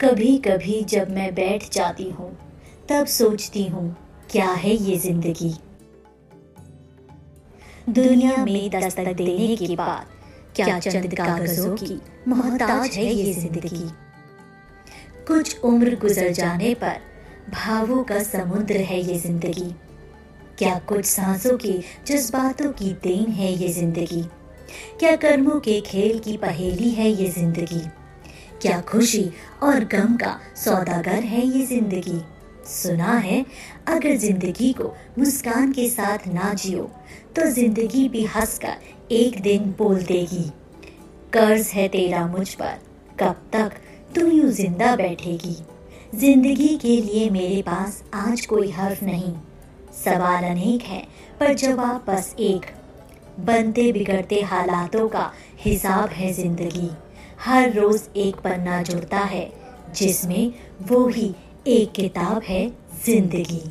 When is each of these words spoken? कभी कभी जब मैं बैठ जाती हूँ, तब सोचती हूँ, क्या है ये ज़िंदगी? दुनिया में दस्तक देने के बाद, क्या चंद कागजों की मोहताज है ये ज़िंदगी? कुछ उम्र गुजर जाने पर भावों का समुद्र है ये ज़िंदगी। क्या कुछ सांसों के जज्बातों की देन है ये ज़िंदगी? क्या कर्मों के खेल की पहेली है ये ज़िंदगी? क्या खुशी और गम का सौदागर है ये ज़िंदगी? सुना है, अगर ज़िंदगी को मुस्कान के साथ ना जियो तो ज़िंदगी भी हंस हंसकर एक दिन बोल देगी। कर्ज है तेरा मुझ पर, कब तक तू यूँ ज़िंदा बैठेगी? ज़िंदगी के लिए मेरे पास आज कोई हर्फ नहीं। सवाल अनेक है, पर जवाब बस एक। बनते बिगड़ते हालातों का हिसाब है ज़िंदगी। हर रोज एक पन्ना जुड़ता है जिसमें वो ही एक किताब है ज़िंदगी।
कभी 0.00 0.36
कभी 0.38 0.82
जब 0.82 1.10
मैं 1.10 1.34
बैठ 1.34 1.70
जाती 1.72 2.08
हूँ, 2.10 2.30
तब 2.88 3.06
सोचती 3.06 3.64
हूँ, 3.66 3.96
क्या 4.30 4.50
है 4.50 4.74
ये 4.74 4.96
ज़िंदगी? 4.96 5.54
दुनिया 7.88 8.36
में 8.36 8.70
दस्तक 8.70 9.12
देने 9.12 9.56
के 9.56 9.76
बाद, 9.76 10.06
क्या 10.56 10.78
चंद 10.78 11.14
कागजों 11.14 11.74
की 11.76 12.00
मोहताज 12.28 12.90
है 12.90 13.04
ये 13.04 13.32
ज़िंदगी? 13.32 13.88
कुछ 15.26 15.60
उम्र 15.60 15.96
गुजर 15.96 16.32
जाने 16.32 16.74
पर 16.74 17.00
भावों 17.50 18.04
का 18.04 18.22
समुद्र 18.22 18.76
है 18.76 19.02
ये 19.02 19.18
ज़िंदगी। 19.18 19.74
क्या 20.58 20.78
कुछ 20.78 21.04
सांसों 21.04 21.58
के 21.58 21.78
जज्बातों 22.06 22.72
की 22.72 22.92
देन 23.02 23.30
है 23.32 23.52
ये 23.52 23.72
ज़िंदगी? 23.72 24.24
क्या 24.98 25.16
कर्मों 25.16 25.60
के 25.60 25.80
खेल 25.80 26.18
की 26.18 26.36
पहेली 26.36 26.90
है 26.90 27.10
ये 27.10 27.28
ज़िंदगी? 27.30 27.88
क्या 28.62 28.80
खुशी 28.80 29.24
और 29.62 29.84
गम 29.84 30.16
का 30.16 30.38
सौदागर 30.56 31.22
है 31.24 31.46
ये 31.46 31.64
ज़िंदगी? 31.66 32.20
सुना 32.66 33.12
है, 33.12 33.44
अगर 33.88 34.16
ज़िंदगी 34.16 34.72
को 34.72 34.94
मुस्कान 35.18 35.72
के 35.72 35.88
साथ 35.88 36.26
ना 36.28 36.52
जियो 36.54 36.90
तो 37.36 37.46
ज़िंदगी 37.50 38.08
भी 38.08 38.24
हंस 38.24 38.36
हंसकर 38.36 39.14
एक 39.14 39.40
दिन 39.42 39.74
बोल 39.78 40.02
देगी। 40.02 40.50
कर्ज 41.32 41.66
है 41.66 41.88
तेरा 41.88 42.26
मुझ 42.26 42.48
पर, 42.54 42.78
कब 43.20 43.42
तक 43.52 43.72
तू 44.14 44.26
यूँ 44.26 44.50
ज़िंदा 44.52 44.94
बैठेगी? 44.96 45.56
ज़िंदगी 46.14 46.76
के 46.76 46.96
लिए 47.02 47.28
मेरे 47.30 47.62
पास 47.62 48.02
आज 48.14 48.46
कोई 48.46 48.70
हर्फ 48.70 49.02
नहीं। 49.02 49.34
सवाल 50.04 50.44
अनेक 50.44 50.82
है, 50.82 51.02
पर 51.40 51.54
जवाब 51.54 52.04
बस 52.08 52.34
एक। 52.40 52.66
बनते 53.40 53.90
बिगड़ते 53.92 54.40
हालातों 54.42 55.08
का 55.08 55.30
हिसाब 55.60 56.08
है 56.08 56.32
ज़िंदगी। 56.32 56.90
हर 57.40 57.72
रोज 57.72 58.02
एक 58.16 58.36
पन्ना 58.36 58.82
जुड़ता 58.82 59.18
है 59.18 59.50
जिसमें 59.94 60.52
वो 60.82 61.06
ही 61.08 61.34
एक 61.66 61.92
किताब 61.92 62.42
है 62.42 62.66
ज़िंदगी। 63.04 63.62